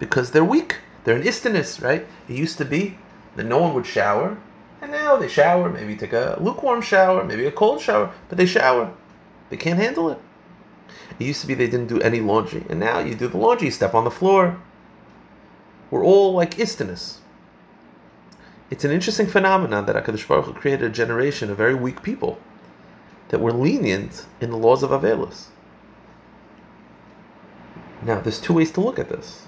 because 0.00 0.32
they're 0.32 0.44
weak. 0.44 0.78
They're 1.06 1.16
an 1.16 1.22
istinus, 1.22 1.80
right? 1.80 2.04
It 2.28 2.36
used 2.36 2.58
to 2.58 2.64
be 2.64 2.98
that 3.36 3.46
no 3.46 3.58
one 3.58 3.74
would 3.74 3.86
shower 3.86 4.36
and 4.82 4.90
now 4.90 5.16
they 5.16 5.28
shower, 5.28 5.70
maybe 5.70 5.96
take 5.96 6.12
a 6.12 6.36
lukewarm 6.40 6.82
shower, 6.82 7.24
maybe 7.24 7.46
a 7.46 7.52
cold 7.52 7.80
shower, 7.80 8.12
but 8.28 8.38
they 8.38 8.46
shower. 8.46 8.92
They 9.50 9.56
can't 9.56 9.78
handle 9.78 10.10
it. 10.10 10.18
It 11.18 11.24
used 11.24 11.40
to 11.42 11.46
be 11.46 11.54
they 11.54 11.68
didn't 11.68 11.86
do 11.86 12.00
any 12.00 12.20
laundry, 12.20 12.64
and 12.68 12.78
now 12.78 12.98
you 12.98 13.14
do 13.14 13.28
the 13.28 13.38
laundry, 13.38 13.66
you 13.66 13.72
step 13.72 13.94
on 13.94 14.04
the 14.04 14.10
floor. 14.10 14.60
We're 15.90 16.04
all 16.04 16.32
like 16.32 16.58
istinus. 16.58 17.20
It's 18.68 18.84
an 18.84 18.90
interesting 18.90 19.26
phenomenon 19.26 19.86
that 19.86 19.96
HaKadosh 19.96 20.26
Baruch 20.26 20.46
Hu 20.46 20.52
created 20.52 20.90
a 20.90 20.92
generation 20.92 21.50
of 21.50 21.56
very 21.56 21.74
weak 21.74 22.02
people 22.02 22.38
that 23.28 23.40
were 23.40 23.52
lenient 23.52 24.26
in 24.40 24.50
the 24.50 24.56
laws 24.56 24.82
of 24.82 24.90
Avelis. 24.90 25.46
Now, 28.02 28.20
there's 28.20 28.40
two 28.40 28.52
ways 28.52 28.72
to 28.72 28.80
look 28.80 28.98
at 28.98 29.08
this. 29.08 29.46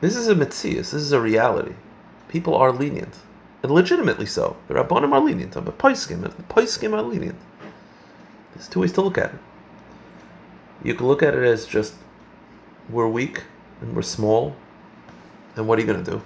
This 0.00 0.16
is 0.16 0.28
a 0.28 0.34
mitzias, 0.34 0.90
this 0.90 0.94
is 0.94 1.12
a 1.12 1.20
reality. 1.20 1.74
People 2.28 2.54
are 2.54 2.72
lenient 2.72 3.14
and 3.62 3.72
legitimately 3.72 4.26
so. 4.26 4.56
The 4.68 4.74
Rabbanim 4.74 5.12
are 5.12 5.20
lenient, 5.20 5.52
the 5.52 5.62
Paiskim, 5.62 6.22
the 6.22 6.42
Paiskim 6.44 6.92
are 6.92 7.02
lenient. 7.02 7.38
There's 8.54 8.68
two 8.68 8.80
ways 8.80 8.92
to 8.92 9.00
look 9.00 9.18
at 9.18 9.34
it. 9.34 9.40
You 10.82 10.94
can 10.94 11.06
look 11.06 11.22
at 11.22 11.34
it 11.34 11.42
as 11.42 11.66
just 11.66 11.94
we're 12.88 13.08
weak 13.08 13.42
and 13.80 13.94
we're 13.96 14.02
small, 14.02 14.56
and 15.56 15.66
what 15.66 15.78
are 15.78 15.82
you 15.82 15.86
going 15.86 16.04
to 16.04 16.10
do? 16.10 16.22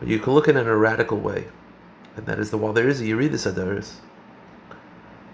But 0.00 0.08
you 0.08 0.18
can 0.18 0.32
look 0.32 0.48
at 0.48 0.56
it 0.56 0.60
in 0.60 0.66
a 0.66 0.76
radical 0.76 1.18
way, 1.18 1.46
and 2.16 2.26
that 2.26 2.38
is 2.38 2.50
that 2.50 2.58
while 2.58 2.72
there 2.72 2.88
is 2.88 3.00
a 3.00 3.04
Yeridis 3.04 3.50
Adaris, 3.50 3.96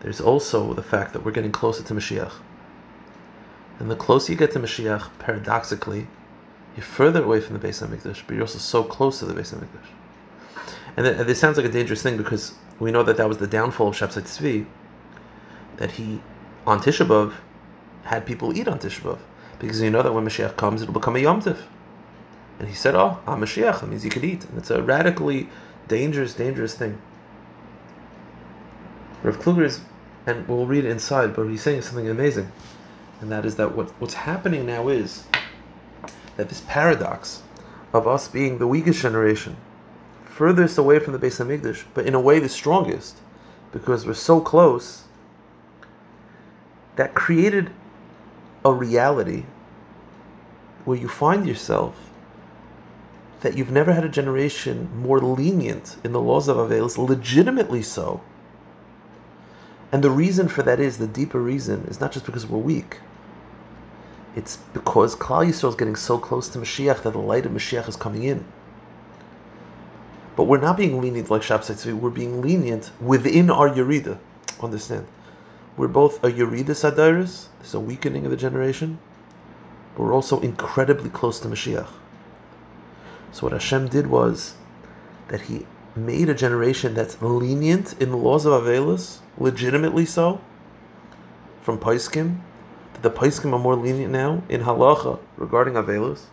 there's 0.00 0.20
also 0.20 0.72
the 0.74 0.82
fact 0.82 1.12
that 1.12 1.24
we're 1.24 1.32
getting 1.32 1.52
closer 1.52 1.82
to 1.82 1.94
Mashiach. 1.94 2.32
And 3.78 3.90
the 3.90 3.96
closer 3.96 4.32
you 4.32 4.38
get 4.38 4.52
to 4.52 4.60
Mashiach, 4.60 5.08
paradoxically, 5.18 6.06
you're 6.76 6.84
further 6.84 7.22
away 7.22 7.40
from 7.40 7.58
the 7.58 7.66
Beis 7.66 7.86
Hamikdash, 7.86 8.22
but 8.26 8.34
you're 8.34 8.42
also 8.42 8.58
so 8.58 8.82
close 8.82 9.18
to 9.18 9.26
the 9.26 9.34
Beis 9.34 9.54
Hamikdash. 9.54 9.88
And 10.96 11.06
this 11.06 11.38
sounds 11.38 11.56
like 11.56 11.66
a 11.66 11.70
dangerous 11.70 12.02
thing 12.02 12.16
because 12.16 12.54
we 12.78 12.90
know 12.90 13.02
that 13.02 13.16
that 13.16 13.28
was 13.28 13.38
the 13.38 13.46
downfall 13.46 13.88
of 13.88 13.96
Shabsai 13.96 14.22
Tzvi, 14.22 14.66
that 15.76 15.92
he, 15.92 16.20
on 16.66 16.80
Tisha 16.80 17.06
B'Av, 17.06 17.34
had 18.04 18.26
people 18.26 18.56
eat 18.56 18.68
on 18.68 18.78
Tisha 18.78 19.00
B'Av. 19.00 19.18
Because 19.58 19.80
you 19.80 19.90
know 19.90 20.02
that 20.02 20.12
when 20.12 20.24
Mashiach 20.24 20.56
comes, 20.56 20.82
it'll 20.82 20.94
become 20.94 21.16
a 21.16 21.18
Yom 21.18 21.40
Tiv. 21.42 21.66
And 22.58 22.68
he 22.68 22.74
said, 22.74 22.94
oh, 22.94 23.18
I'm 23.26 23.40
Mashiach, 23.40 23.80
that 23.80 23.88
means 23.88 24.04
you 24.04 24.10
could 24.10 24.24
eat. 24.24 24.44
And 24.44 24.58
it's 24.58 24.70
a 24.70 24.82
radically 24.82 25.48
dangerous, 25.88 26.34
dangerous 26.34 26.74
thing. 26.74 27.00
Rav 29.22 29.38
Kluger 29.38 29.64
is, 29.64 29.80
and 30.26 30.46
we'll 30.48 30.66
read 30.66 30.84
it 30.84 30.90
inside, 30.90 31.34
but 31.34 31.44
he's 31.44 31.62
saying 31.62 31.82
something 31.82 32.08
amazing. 32.08 32.50
And 33.20 33.30
that 33.30 33.44
is 33.44 33.56
that 33.56 33.76
what, 33.76 33.90
what's 34.00 34.14
happening 34.14 34.64
now 34.64 34.88
is 34.88 35.24
that 36.40 36.48
this 36.48 36.62
paradox 36.66 37.42
of 37.92 38.08
us 38.08 38.26
being 38.26 38.56
the 38.56 38.66
weakest 38.66 39.02
generation, 39.02 39.58
furthest 40.24 40.78
away 40.78 40.98
from 40.98 41.12
the 41.12 41.18
Beis 41.18 41.38
Hamikdash, 41.38 41.84
but 41.92 42.06
in 42.06 42.14
a 42.14 42.20
way 42.20 42.38
the 42.38 42.48
strongest, 42.48 43.18
because 43.72 44.06
we're 44.06 44.14
so 44.14 44.40
close. 44.40 45.04
That 46.96 47.14
created 47.14 47.70
a 48.64 48.72
reality 48.72 49.44
where 50.86 50.96
you 50.96 51.08
find 51.08 51.46
yourself 51.46 51.94
that 53.42 53.58
you've 53.58 53.70
never 53.70 53.92
had 53.92 54.04
a 54.04 54.08
generation 54.08 54.88
more 54.96 55.20
lenient 55.20 55.96
in 56.04 56.12
the 56.12 56.20
laws 56.20 56.48
of 56.48 56.56
Avelis, 56.56 56.96
legitimately 56.96 57.82
so. 57.82 58.22
And 59.92 60.02
the 60.02 60.10
reason 60.10 60.48
for 60.48 60.62
that 60.62 60.80
is 60.80 60.96
the 60.96 61.06
deeper 61.06 61.40
reason 61.40 61.84
is 61.88 62.00
not 62.00 62.12
just 62.12 62.24
because 62.24 62.46
we're 62.46 62.58
weak. 62.58 62.98
It's 64.36 64.58
because 64.72 65.16
Klal 65.16 65.46
Yisrael 65.46 65.70
is 65.70 65.74
getting 65.74 65.96
so 65.96 66.18
close 66.18 66.48
to 66.50 66.58
Mashiach 66.58 67.02
that 67.02 67.12
the 67.12 67.18
light 67.18 67.46
of 67.46 67.52
Mashiach 67.52 67.88
is 67.88 67.96
coming 67.96 68.22
in. 68.22 68.44
But 70.36 70.44
we're 70.44 70.60
not 70.60 70.76
being 70.76 71.00
lenient 71.00 71.30
like 71.30 71.42
Shabsai 71.42 71.74
Tzvi, 71.74 71.94
we're 71.94 72.10
being 72.10 72.40
lenient 72.40 72.92
within 73.00 73.50
our 73.50 73.68
Yerida. 73.68 74.18
Understand? 74.62 75.06
We're 75.76 75.88
both 75.88 76.22
a 76.22 76.30
Yerida 76.30 76.70
Sadiris, 76.70 77.46
there's 77.58 77.74
a 77.74 77.80
weakening 77.80 78.24
of 78.24 78.30
the 78.30 78.36
generation, 78.36 78.98
but 79.94 80.04
we're 80.04 80.14
also 80.14 80.40
incredibly 80.40 81.10
close 81.10 81.40
to 81.40 81.48
Mashiach. 81.48 81.88
So 83.32 83.46
what 83.46 83.52
Hashem 83.52 83.88
did 83.88 84.06
was 84.06 84.54
that 85.28 85.42
He 85.42 85.66
made 85.96 86.28
a 86.28 86.34
generation 86.34 86.94
that's 86.94 87.20
lenient 87.20 88.00
in 88.00 88.10
the 88.10 88.16
laws 88.16 88.46
of 88.46 88.52
Avelis, 88.62 89.18
legitimately 89.38 90.06
so, 90.06 90.40
from 91.62 91.78
Paiskim, 91.78 92.40
the 93.02 93.10
Paiskim 93.10 93.52
are 93.52 93.58
more 93.58 93.76
lenient 93.76 94.12
now 94.12 94.42
in 94.48 94.62
Halacha 94.62 95.18
regarding 95.36 95.74
Avelis, 95.74 96.24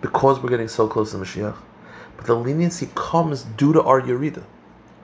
because 0.00 0.40
we're 0.40 0.50
getting 0.50 0.68
so 0.68 0.86
close 0.86 1.12
to 1.12 1.16
Mashiach. 1.16 1.56
But 2.16 2.26
the 2.26 2.34
leniency 2.34 2.90
comes 2.94 3.42
due 3.42 3.72
to 3.72 3.82
our 3.82 4.00
Yerida. 4.00 4.44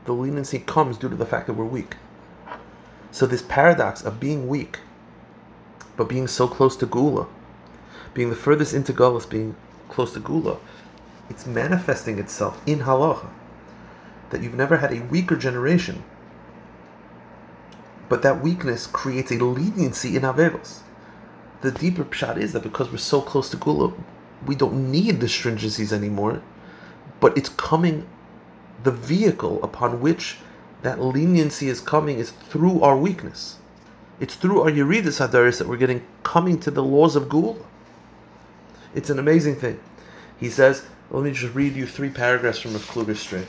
The 0.05 0.13
leniency 0.13 0.59
comes 0.59 0.99
due 0.99 1.09
to 1.09 1.17
the 1.17 1.27
fact 1.27 1.47
that 1.47 1.55
we're 1.55 1.65
weak. 1.65 1.97
So 3.11 3.27
this 3.27 3.43
paradox 3.43 4.03
of 4.03 4.19
being 4.19 4.49
weak, 4.49 4.79
but 5.97 6.09
being 6.09 6.27
so 6.27 6.49
close 6.49 6.77
to 6.77 6.87
Gula, 6.87 7.27
being 8.15 8.31
the 8.31 8.37
furthest 8.37 8.75
into 8.75 8.93
Gullus, 8.93 9.29
being 9.29 9.55
close 9.89 10.13
to 10.15 10.21
Gula, 10.21 10.59
it's 11.29 11.47
manifesting 11.47 12.19
itself 12.19 12.61
in 12.67 12.81
Halacha. 12.81 13.29
That 14.31 14.43
you've 14.43 14.55
never 14.55 14.79
had 14.79 14.93
a 14.93 15.03
weaker 15.05 15.37
generation 15.37 16.03
but 18.13 18.21
that 18.21 18.43
weakness 18.43 18.87
creates 18.87 19.33
a 19.33 19.37
leniency 19.37 20.17
in 20.17 20.23
Averos. 20.23 20.81
The 21.63 21.71
deeper 21.71 22.05
pshat 22.05 22.37
is 22.37 22.53
that 22.53 22.63
because 22.63 22.93
we're 22.93 22.99
so 22.99 23.23
close 23.23 23.49
to 23.49 23.57
Gula, 23.57 23.95
we 24.45 24.55
don't 24.55 24.93
need 24.93 25.19
the 25.19 25.29
stringencies 25.29 25.95
anymore, 25.95 26.43
but 27.21 27.35
it's 27.39 27.49
coming, 27.49 28.07
the 28.83 28.91
vehicle 28.91 29.65
upon 29.65 30.03
which 30.03 30.37
that 30.83 31.01
leniency 31.01 31.71
is 31.71 31.81
coming 31.81 32.19
is 32.19 32.33
through 32.33 32.83
our 32.83 32.99
weakness. 32.99 33.57
It's 34.21 34.35
through 34.35 34.61
our 34.61 34.71
Yeridis 34.71 35.27
Hadaris 35.27 35.57
that 35.57 35.67
we're 35.67 35.79
getting 35.79 36.07
coming 36.23 36.61
to 36.61 36.71
the 36.71 36.85
laws 36.85 37.17
of 37.17 37.31
Gula. 37.31 37.57
It's 38.95 39.09
an 39.09 39.21
amazing 39.21 39.57
thing. 39.57 39.81
He 40.39 40.51
says, 40.51 40.85
let 41.11 41.25
me 41.25 41.33
just 41.33 41.55
read 41.55 41.75
you 41.75 41.87
three 41.87 42.11
paragraphs 42.11 42.59
from 42.59 42.75
Rav 42.75 42.87
Kluger 42.91 43.17
straight. 43.17 43.49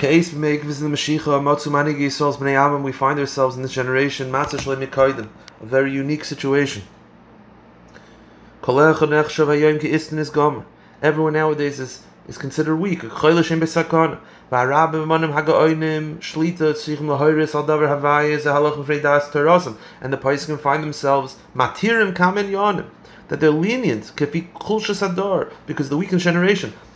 Case 0.00 0.32
make 0.32 0.62
visit 0.62 0.84
the 0.84 0.88
Mashiach, 0.88 1.24
Matzu 1.42 1.66
Manigi 1.66 2.06
Yisrael's 2.06 2.38
Bnei 2.38 2.54
Amam, 2.54 2.82
we 2.82 2.90
find 2.90 3.20
ourselves 3.20 3.56
in 3.56 3.60
this 3.60 3.74
generation, 3.74 4.30
Matzah 4.32 4.58
Shalem 4.58 4.80
Yikoidim, 4.80 5.28
a 5.60 5.66
very 5.66 5.92
unique 5.92 6.24
situation. 6.24 6.84
Everyone 11.02 11.34
nowadays 11.34 11.78
is, 11.78 12.02
is 12.26 12.38
considered 12.38 12.76
weak. 12.76 13.02
And 13.02 13.10
the 13.10 13.18
Pais 20.22 20.46
can 20.46 20.56
find 20.56 20.82
themselves 20.82 21.36
matirim 21.54 22.14
kamen 22.14 22.48
yonim, 22.48 22.88
that 23.28 23.40
they're 23.40 23.50
lenient, 23.50 24.12
because 25.66 25.88
the 25.90 25.96
weakened 25.98 26.22
generation 26.22 26.72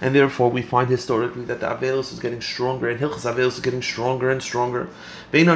And 0.00 0.14
therefore, 0.14 0.50
we 0.50 0.62
find 0.62 0.88
historically 0.88 1.44
that 1.44 1.60
the 1.60 1.66
Avelis 1.66 2.10
is 2.12 2.20
getting 2.20 2.40
stronger, 2.40 2.88
and 2.88 3.00
Hilchas 3.00 3.30
Avelis 3.30 3.54
is 3.54 3.60
getting 3.60 3.82
stronger 3.82 4.30
and 4.30 4.42
stronger. 4.42 4.88
And 5.32 5.48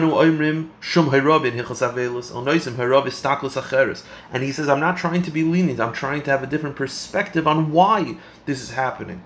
he 4.43 4.53
says, 4.53 4.69
I'm 4.69 4.81
not 4.81 4.97
trying 4.97 5.23
to 5.23 5.31
be 5.31 5.45
lenient, 5.45 5.81
I'm 5.81 5.93
trying 5.93 6.23
to 6.23 6.31
have 6.31 6.43
a 6.43 6.47
different 6.47 6.77
perspective 6.77 7.47
on 7.47 7.73
why 7.73 8.17
this 8.47 8.63
is 8.63 8.71
happening. 8.73 9.23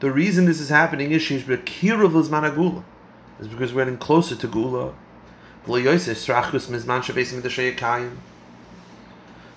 The 0.00 0.10
reason 0.10 0.44
this 0.44 0.60
is 0.60 0.68
happening 0.68 1.12
is 1.12 1.30
is 1.30 1.44
because 3.48 3.72
we're 3.72 3.84
getting 3.84 3.98
closer 3.98 4.36
to 4.36 4.46
Gula. 4.46 4.92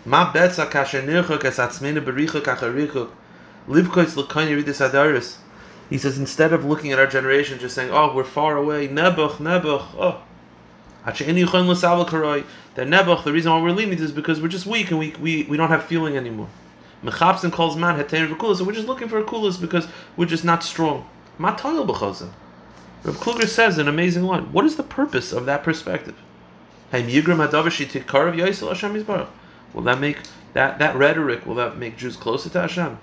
Ma 0.07 0.31
betza 0.31 0.65
kasher 0.71 1.03
nirchuk 1.03 1.43
es 1.43 1.57
atzmenu 1.57 1.99
berichuk 2.01 2.43
acharichuk. 2.43 3.09
Livkoitz. 3.67 5.37
He 5.89 5.97
says, 5.97 6.17
instead 6.17 6.53
of 6.53 6.63
looking 6.63 6.93
at 6.93 6.99
our 6.99 7.07
generation, 7.07 7.59
just 7.59 7.75
saying, 7.75 7.91
oh, 7.91 8.15
we're 8.15 8.23
far 8.23 8.55
away, 8.55 8.87
nebuch, 8.87 9.35
nebuch, 9.35 9.85
oh. 9.97 10.21
That 11.05 11.15
nebuch, 12.87 13.23
the 13.25 13.33
reason 13.33 13.51
why 13.51 13.61
we're 13.61 13.71
leaving 13.71 13.99
is 13.99 14.13
because 14.13 14.41
we're 14.41 14.47
just 14.47 14.65
weak 14.65 14.91
and 14.91 14.99
we, 14.99 15.13
we, 15.19 15.43
we 15.43 15.57
don't 15.57 15.67
have 15.67 15.83
feeling 15.83 16.15
anymore. 16.15 16.47
Mechapsin 17.03 17.51
calls 17.51 17.75
man 17.75 18.01
hetein 18.01 18.33
v'kulas, 18.33 18.57
so 18.57 18.63
we're 18.63 18.71
just 18.71 18.87
looking 18.87 19.09
for 19.09 19.19
a 19.19 19.25
kulas 19.25 19.59
because 19.59 19.89
we're 20.15 20.25
just 20.25 20.45
not 20.45 20.63
strong. 20.63 21.05
Matayel 21.37 21.85
b'chazim. 21.85 22.31
Rav 23.03 23.17
Kluger 23.17 23.47
says 23.47 23.77
an 23.77 23.89
amazing 23.89 24.23
line. 24.23 24.53
What 24.53 24.63
is 24.63 24.77
the 24.77 24.83
purpose 24.83 25.33
of 25.33 25.45
that 25.47 25.63
perspective? 25.63 26.15
Hey, 26.91 27.03
Yigram 27.03 27.45
hadavar 27.45 27.71
shi 27.71 27.85
tikarav 27.85 28.35
yisrael 28.35 28.69
Hashem 28.69 28.93
yisbarach. 28.93 29.27
Will 29.73 29.83
that 29.83 29.99
make 29.99 30.19
that 30.53 30.79
that 30.79 30.95
rhetoric? 30.95 31.45
Will 31.45 31.55
that 31.55 31.77
make 31.77 31.97
Jews 31.97 32.15
closer 32.15 32.49
to 32.49 32.61
Hashem? 32.61 32.99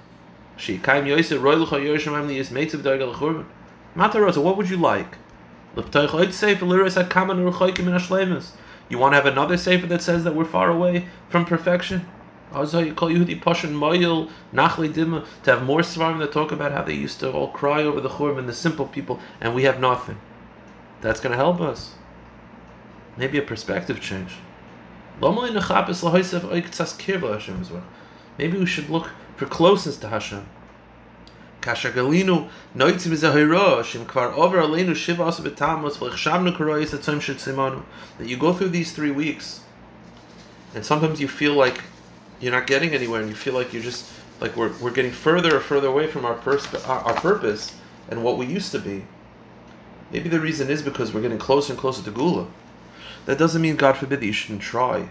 Sheikaim 0.56 1.06
Yosef 1.06 1.42
Royal 1.42 1.66
Yerushalayim 1.66 2.28
Liyis 2.28 2.50
Meitzav 2.50 2.82
Dargal 2.82 3.14
Churban. 3.14 3.46
Matarota, 3.96 4.42
what 4.42 4.56
would 4.56 4.70
you 4.70 4.76
like? 4.76 5.18
Liptoich 5.76 6.10
Oit 6.10 6.32
Sefer 6.32 6.64
Liris 6.64 7.02
Hakaman 7.02 7.50
Ruchoikim 7.50 7.80
in 7.80 7.94
Ashlemus. 7.94 8.52
You 8.88 8.98
want 8.98 9.12
to 9.12 9.16
have 9.16 9.26
another 9.26 9.56
sefer 9.56 9.86
that 9.86 10.02
says 10.02 10.24
that 10.24 10.34
we're 10.34 10.44
far 10.44 10.70
away 10.70 11.08
from 11.28 11.44
perfection? 11.44 12.06
To 12.52 12.60
have 12.60 12.72
more 12.82 13.00
svarim 15.80 16.18
that 16.20 16.32
talk 16.32 16.52
about 16.52 16.72
how 16.72 16.82
they 16.82 16.94
used 16.94 17.18
to 17.20 17.32
all 17.32 17.48
cry 17.48 17.82
over 17.82 18.00
the 18.00 18.10
churban 18.10 18.46
the 18.46 18.52
simple 18.52 18.86
people, 18.86 19.18
and 19.40 19.54
we 19.54 19.64
have 19.64 19.80
nothing. 19.80 20.20
That's 21.00 21.18
going 21.18 21.32
to 21.32 21.36
help 21.36 21.60
us. 21.60 21.94
Maybe 23.16 23.38
a 23.38 23.42
perspective 23.42 24.00
change. 24.00 24.36
Maybe 28.36 28.58
we 28.58 28.66
should 28.66 28.90
look 28.90 29.10
for 29.36 29.46
closeness 29.46 29.96
to 29.98 30.08
Hashem. 30.08 30.46
That 38.18 38.28
you 38.28 38.36
go 38.36 38.52
through 38.52 38.70
these 38.70 38.92
three 38.92 39.12
weeks, 39.12 39.60
and 40.74 40.84
sometimes 40.84 41.20
you 41.20 41.28
feel 41.28 41.54
like 41.54 41.80
you're 42.40 42.52
not 42.52 42.66
getting 42.66 42.90
anywhere, 42.90 43.20
and 43.20 43.30
you 43.30 43.36
feel 43.36 43.54
like 43.54 43.72
you're 43.72 43.82
just 43.82 44.04
like 44.40 44.56
we're, 44.56 44.72
we're 44.78 44.90
getting 44.90 45.12
further 45.12 45.56
or 45.56 45.60
further 45.60 45.88
away 45.88 46.06
from 46.06 46.24
our, 46.24 46.34
persp- 46.34 46.86
our 46.88 47.14
purpose 47.14 47.74
and 48.10 48.22
what 48.22 48.36
we 48.36 48.46
used 48.46 48.72
to 48.72 48.78
be. 48.78 49.04
Maybe 50.10 50.28
the 50.28 50.40
reason 50.40 50.68
is 50.70 50.82
because 50.82 51.14
we're 51.14 51.22
getting 51.22 51.38
closer 51.38 51.72
and 51.72 51.80
closer 51.80 52.02
to 52.02 52.10
Gula. 52.10 52.46
That 53.26 53.38
doesn't 53.38 53.62
mean, 53.62 53.76
God 53.76 53.96
forbid, 53.96 54.20
that 54.20 54.26
you 54.26 54.32
shouldn't 54.32 54.62
try. 54.62 55.08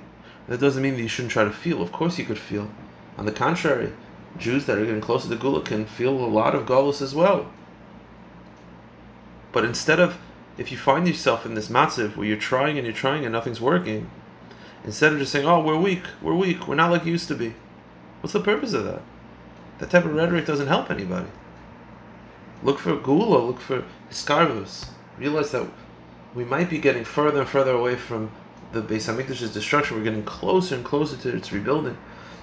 That 0.48 0.60
doesn't 0.60 0.84
mean 0.84 0.96
that 0.96 1.02
you 1.02 1.08
shouldn't 1.08 1.32
try 1.32 1.44
to 1.44 1.52
feel. 1.52 1.82
Of 1.82 1.92
course, 1.92 2.18
you 2.18 2.26
could 2.26 2.38
feel. 2.38 2.70
On 3.18 3.26
the 3.26 3.32
contrary, 3.32 3.94
Jews 4.38 4.66
that 4.66 4.78
are 4.78 4.86
getting 4.86 5.02
closer 5.02 5.30
to 5.30 5.36
Gula 5.36 5.62
can 5.62 5.86
feel 5.86 6.14
a 6.14 6.26
lot 6.26 6.56
of 6.56 6.66
Galus 6.66 7.02
as 7.02 7.16
well. 7.16 7.52
But 9.52 9.66
instead 9.66 10.00
of, 10.00 10.18
if 10.58 10.72
you 10.72 10.78
find 10.78 11.08
yourself 11.08 11.46
in 11.46 11.54
this 11.54 11.70
matziv 11.70 12.16
where 12.16 12.28
you're 12.28 12.38
trying 12.38 12.78
and 12.78 12.86
you're 12.86 12.96
trying 12.96 13.24
and 13.24 13.32
nothing's 13.32 13.62
working, 13.62 14.10
instead 14.84 15.14
of 15.14 15.20
just 15.20 15.32
saying, 15.32 15.46
oh, 15.46 15.62
we're 15.62 15.78
weak, 15.78 16.04
we're 16.22 16.36
weak, 16.36 16.68
we're 16.68 16.76
not 16.76 16.92
like 16.92 17.06
you 17.06 17.12
used 17.12 17.28
to 17.28 17.36
be, 17.36 17.54
what's 18.22 18.34
the 18.34 18.40
purpose 18.40 18.74
of 18.74 18.84
that? 18.86 19.02
That 19.80 19.92
type 19.92 20.06
of 20.06 20.14
rhetoric 20.14 20.46
doesn't 20.46 20.68
help 20.68 20.90
anybody. 20.90 21.30
Look 22.64 22.80
for 22.80 22.96
Gula, 22.96 23.40
look 23.40 23.60
for 23.60 23.84
Hiskarvus. 24.10 24.90
Realize 25.18 25.52
that 25.52 25.68
we 26.36 26.44
might 26.44 26.70
be 26.70 26.80
getting 26.80 27.04
further 27.04 27.42
and 27.42 27.50
further 27.50 27.72
away 27.72 27.96
from 27.96 28.32
the 28.72 28.82
Beis 28.82 29.14
Hamikdash's 29.14 29.54
destruction. 29.54 29.98
We're 29.98 30.04
getting 30.04 30.24
closer 30.24 30.76
and 30.76 30.84
closer 30.84 31.16
to 31.18 31.36
its 31.36 31.52
rebuilding. 31.52 31.98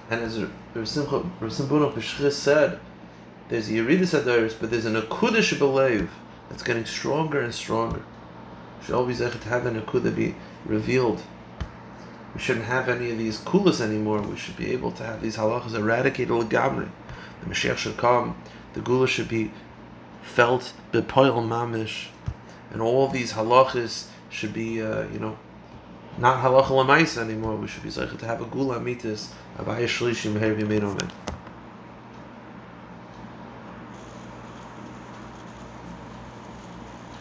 And 0.09 0.23
as 0.23 0.39
Rav 0.41 0.51
Simbuno 0.85 1.93
Peshchis 1.93 2.33
said, 2.33 2.79
there's 3.49 3.69
a 3.69 3.73
Yeridis 3.73 4.21
Adaris, 4.21 4.55
but 4.59 4.71
there's 4.71 4.85
an 4.85 4.95
Akudish 4.95 5.55
Belev 5.59 6.09
that's 6.49 6.63
getting 6.63 6.85
stronger 6.85 7.41
and 7.41 7.53
stronger. 7.53 8.03
We 8.79 8.87
should 8.87 8.95
always 8.95 9.19
have 9.19 9.67
an 9.67 9.81
Akudah 9.81 10.15
be 10.15 10.37
revealed. 10.65 11.21
We 12.35 12.41
shouldn't 12.41 12.67
have 12.67 12.89
any 12.89 13.11
of 13.11 13.19
these 13.19 13.39
kulas 13.39 13.81
anymore. 13.81 14.23
We 14.23 14.37
should 14.37 14.57
be 14.57 14.71
able 14.71 14.93
to 14.93 15.03
have 15.03 15.21
these 15.21 15.37
halachas 15.37 15.75
eradicated 15.75 16.29
legamri. 16.29 16.89
The 17.41 17.51
Mashiach 17.51 17.77
should 17.77 17.97
come. 17.97 18.41
The 18.75 18.81
gula 18.81 19.09
should 19.09 19.29
be 19.29 19.51
felt 20.23 20.73
bepoil 20.93 21.45
mamish 21.45 22.07
and 22.73 22.81
all 22.83 23.09
these 23.09 23.33
halachas 23.33 24.07
should 24.31 24.53
be, 24.53 24.83
uh, 24.83 25.07
you 25.09 25.19
know, 25.19 25.37
not 26.19 26.43
halacha 26.43 27.19
anymore. 27.19 27.57
We 27.57 27.67
should 27.67 27.83
be 27.83 27.89
zeicha 27.89 28.19
to 28.19 28.27
have 28.27 28.41
a 28.41 28.45
gula 28.47 28.81
mitis, 28.81 29.33
avaya 29.59 29.85
shlishim, 29.85 30.39
hervi 30.39 31.30